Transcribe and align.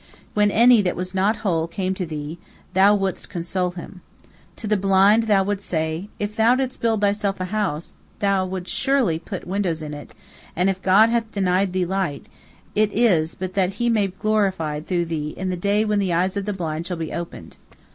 When 0.33 0.49
any 0.49 0.81
that 0.81 0.95
was 0.95 1.13
not 1.13 1.35
whole 1.45 1.67
came 1.67 1.93
to 1.93 2.07
thee, 2.07 2.39
thou 2.73 2.95
wouldst 2.95 3.29
console 3.29 3.69
him. 3.69 4.01
To 4.55 4.65
the 4.65 4.75
blind 4.75 5.27
thou 5.27 5.43
wouldst 5.43 5.69
say, 5.69 6.09
If 6.17 6.35
thou 6.35 6.55
didst 6.55 6.81
build 6.81 7.01
thyself 7.01 7.39
a 7.39 7.45
house, 7.45 7.93
thou 8.17 8.47
wouldst 8.47 8.73
surely 8.73 9.19
put 9.19 9.45
windows 9.45 9.83
in 9.83 9.93
it, 9.93 10.15
and 10.55 10.71
if 10.71 10.81
God 10.81 11.09
hath 11.09 11.31
denied 11.31 11.71
thee 11.73 11.85
light, 11.85 12.25
it 12.73 12.91
is 12.91 13.35
but 13.35 13.53
that 13.53 13.73
He 13.73 13.89
may 13.89 14.07
be 14.07 14.15
glorified 14.19 14.87
through 14.87 15.05
thee 15.05 15.35
in 15.37 15.51
the 15.51 15.55
day 15.55 15.85
when 15.85 15.99
'the 15.99 16.13
eyes 16.13 16.35
of 16.35 16.45
the 16.45 16.51
blind 16.53 16.87
shall 16.87 16.97
be 16.97 17.13
opened.' 17.13 17.57